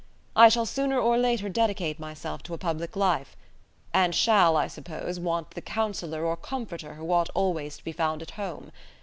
[0.35, 3.37] I shall sooner or later dedicate myself to a public life;
[3.93, 8.23] and shall, I suppose, want the counsellor or comforter who ought always to be found
[8.23, 8.71] at home.